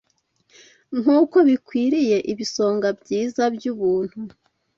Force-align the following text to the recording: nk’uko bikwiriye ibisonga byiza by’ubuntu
nk’uko 0.99 1.37
bikwiriye 1.47 2.17
ibisonga 2.31 2.87
byiza 2.99 3.43
by’ubuntu 3.55 4.19